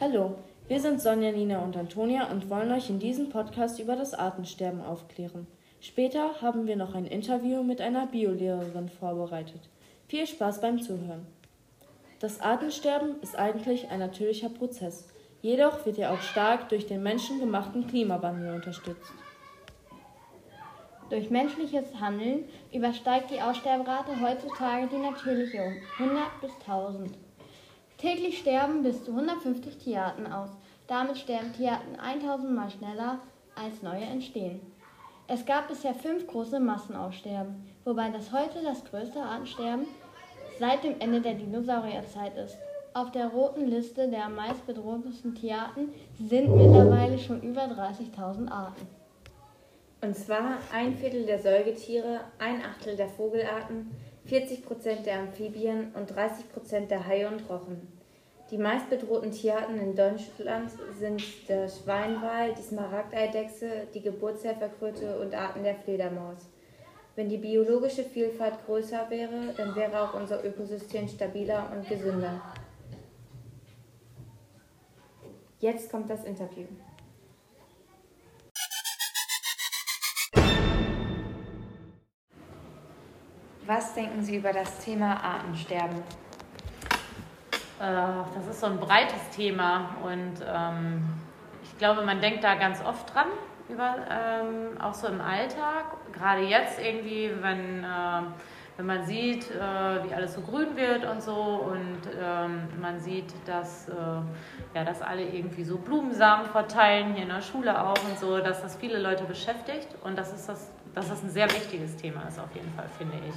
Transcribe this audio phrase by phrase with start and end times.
[0.00, 0.36] Hallo,
[0.68, 4.80] wir sind Sonja, Nina und Antonia und wollen euch in diesem Podcast über das Artensterben
[4.80, 5.48] aufklären.
[5.80, 9.68] Später haben wir noch ein Interview mit einer Biolehrerin vorbereitet.
[10.06, 11.26] Viel Spaß beim Zuhören.
[12.20, 15.08] Das Artensterben ist eigentlich ein natürlicher Prozess.
[15.42, 19.12] Jedoch wird er auch stark durch den menschengemachten Klimawandel unterstützt.
[21.10, 27.18] Durch menschliches Handeln übersteigt die Aussterberate heutzutage die natürliche um 100 bis 1000.
[27.98, 30.50] Täglich sterben bis zu 150 Tierarten aus.
[30.86, 33.18] Damit sterben Tierarten 1000 Mal schneller,
[33.56, 34.60] als neue entstehen.
[35.26, 39.86] Es gab bisher fünf große Massenaussterben, wobei das heute das größte Artensterben
[40.60, 42.56] seit dem Ende der Dinosaurierzeit ist.
[42.94, 48.86] Auf der roten Liste der am meist bedrohtesten Tierarten sind mittlerweile schon über 30.000 Arten.
[50.00, 53.90] Und zwar ein Viertel der Säugetiere, ein Achtel der Vogelarten,
[54.28, 57.88] 40 Prozent der Amphibien und 30 Prozent der Haie und Rochen.
[58.50, 65.76] Die meistbedrohten Tierarten in Deutschland sind der Schweinwal, die Smaragdeidechse, die Geburtshelferkröte und Arten der
[65.76, 66.46] Fledermaus.
[67.16, 72.40] Wenn die biologische Vielfalt größer wäre, dann wäre auch unser Ökosystem stabiler und gesünder.
[75.58, 76.66] Jetzt kommt das Interview.
[83.68, 85.98] Was denken Sie über das Thema Artensterben?
[87.78, 87.84] Äh,
[88.34, 91.04] das ist so ein breites Thema und ähm,
[91.62, 93.26] ich glaube, man denkt da ganz oft dran,
[93.68, 95.84] über, ähm, auch so im Alltag.
[96.14, 98.22] Gerade jetzt irgendwie, wenn, äh,
[98.78, 103.34] wenn man sieht, äh, wie alles so grün wird und so und ähm, man sieht,
[103.44, 103.92] dass, äh,
[104.72, 108.62] ja, dass alle irgendwie so Blumensamen verteilen, hier in der Schule auch und so, dass
[108.62, 112.38] das viele Leute beschäftigt und das ist das, dass das ein sehr wichtiges Thema ist
[112.38, 113.34] auf jeden Fall, finde ich.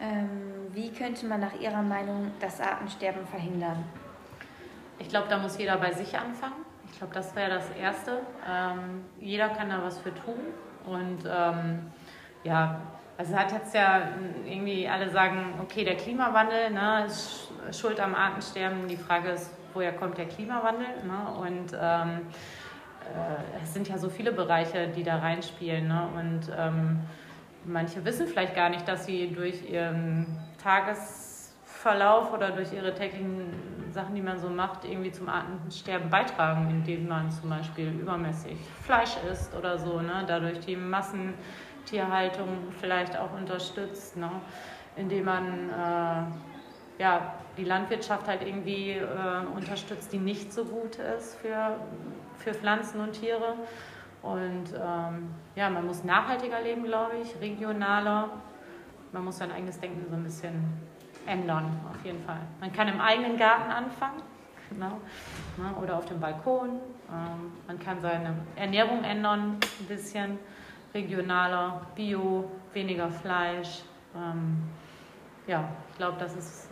[0.00, 0.28] Ähm,
[0.72, 3.82] wie könnte man nach Ihrer Meinung das Artensterben verhindern?
[5.00, 6.64] Ich glaube, da muss jeder bei sich anfangen.
[6.92, 8.20] Ich glaube, das wäre das Erste.
[8.48, 10.38] Ähm, jeder kann da was für tun.
[10.86, 11.90] Und ähm,
[12.44, 12.80] ja,
[13.18, 14.10] also hat jetzt ja
[14.46, 18.86] irgendwie alle sagen, okay, der Klimawandel ne, ist schuld am Artensterben.
[18.86, 20.86] Die Frage ist, woher kommt der Klimawandel?
[21.04, 21.40] Ne?
[21.40, 22.20] Und ähm,
[23.02, 25.88] äh, es sind ja so viele Bereiche, die da reinspielen.
[25.88, 26.08] Ne?
[26.16, 27.00] Und ähm,
[27.64, 33.52] manche wissen vielleicht gar nicht, dass sie durch ihren Tagesverlauf oder durch ihre täglichen
[33.90, 39.16] Sachen, die man so macht, irgendwie zum Artensterben beitragen, indem man zum Beispiel übermäßig Fleisch
[39.28, 40.24] isst oder so, ne?
[40.28, 40.76] dadurch die
[41.88, 42.48] Massentierhaltung
[42.80, 44.30] vielleicht auch unterstützt, ne?
[44.96, 49.06] indem man äh, ja, die Landwirtschaft halt irgendwie äh,
[49.54, 51.76] unterstützt, die nicht so gut ist für,
[52.36, 53.54] für Pflanzen und Tiere.
[54.22, 58.28] Und ähm, ja, man muss nachhaltiger leben, glaube ich, regionaler.
[59.12, 60.64] Man muss sein eigenes Denken so ein bisschen
[61.26, 62.40] ändern, auf jeden Fall.
[62.60, 64.22] Man kann im eigenen Garten anfangen
[64.76, 64.92] ne?
[65.56, 65.74] Ne?
[65.82, 66.80] oder auf dem Balkon.
[67.10, 70.38] Ähm, man kann seine Ernährung ändern, ein bisschen
[70.94, 73.82] regionaler, bio, weniger Fleisch.
[74.14, 74.58] Ähm,
[75.46, 76.68] ja, ich glaube, das ist,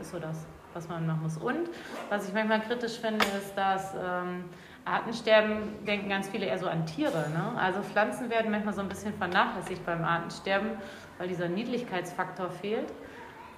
[0.00, 1.36] ist so das, was man machen muss.
[1.36, 1.68] Und
[2.08, 4.44] was ich manchmal kritisch finde, ist, dass ähm,
[4.84, 7.28] Artensterben denken ganz viele eher so an Tiere.
[7.30, 7.58] Ne?
[7.58, 10.70] Also Pflanzen werden manchmal so ein bisschen vernachlässigt beim Artensterben,
[11.18, 12.92] weil dieser Niedlichkeitsfaktor fehlt.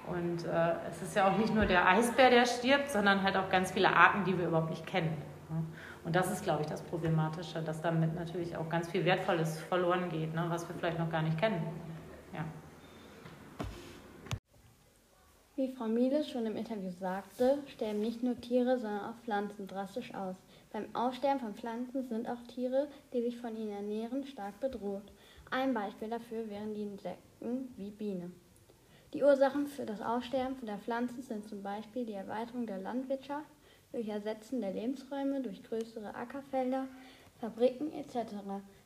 [0.07, 3.49] Und äh, es ist ja auch nicht nur der Eisbär, der stirbt, sondern halt auch
[3.49, 5.15] ganz viele Arten, die wir überhaupt nicht kennen.
[6.05, 10.09] Und das ist, glaube ich, das Problematische, dass damit natürlich auch ganz viel Wertvolles verloren
[10.09, 10.45] geht, ne?
[10.47, 11.61] was wir vielleicht noch gar nicht kennen.
[12.33, 12.45] Ja.
[15.55, 20.13] Wie Frau Miele schon im Interview sagte, sterben nicht nur Tiere, sondern auch Pflanzen drastisch
[20.13, 20.37] aus.
[20.71, 25.11] Beim Aussterben von Pflanzen sind auch Tiere, die sich von ihnen ernähren, stark bedroht.
[25.51, 28.31] Ein Beispiel dafür wären die Insekten wie Biene.
[29.13, 33.49] Die Ursachen für das Aussterben der Pflanzen sind zum Beispiel die Erweiterung der Landwirtschaft
[33.91, 36.87] durch Ersetzen der Lebensräume durch größere Ackerfelder,
[37.39, 38.35] Fabriken etc.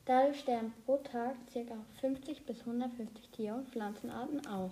[0.05, 1.75] Dadurch sterben pro Tag ca.
[2.01, 4.71] 50 bis 150 Tier- und Pflanzenarten aus.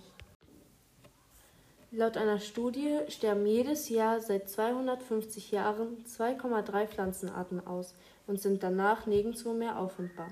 [1.90, 7.94] Laut einer Studie sterben jedes Jahr seit 250 Jahren 2,3 Pflanzenarten aus
[8.26, 10.30] und sind danach nirgendwo mehr auffindbar.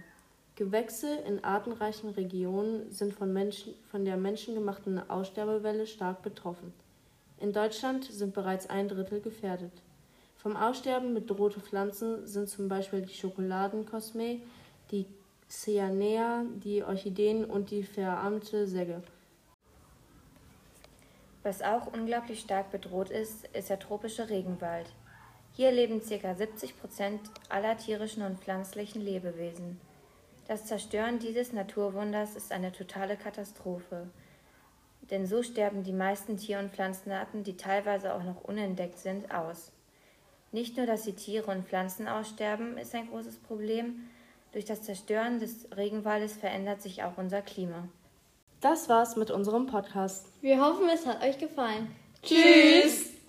[0.56, 6.72] Gewächse in artenreichen Regionen sind von, Menschen, von der menschengemachten Aussterbewelle stark betroffen.
[7.38, 9.72] In Deutschland sind bereits ein Drittel gefährdet.
[10.42, 14.40] Vom Aussterben bedrohte Pflanzen sind zum Beispiel die Schokoladenkosme,
[14.90, 15.04] die
[15.50, 19.02] Cyanea, die Orchideen und die verarmte Segge.
[21.42, 24.87] Was auch unglaublich stark bedroht ist, ist der tropische Regenwald.
[25.52, 26.34] Hier leben ca.
[26.34, 27.20] 70 Prozent
[27.50, 29.78] aller tierischen und pflanzlichen Lebewesen.
[30.48, 34.08] Das Zerstören dieses Naturwunders ist eine totale Katastrophe.
[35.10, 39.72] denn so sterben die meisten Tier- und Pflanzenarten, die teilweise auch noch unentdeckt sind, aus.
[40.52, 44.08] Nicht nur, dass die Tiere und Pflanzen aussterben, ist ein großes Problem.
[44.52, 47.88] Durch das Zerstören des Regenwaldes verändert sich auch unser Klima.
[48.61, 50.26] Das war's mit unserem Podcast.
[50.41, 51.94] Wir hoffen, es hat euch gefallen.
[52.23, 53.19] Tschüss!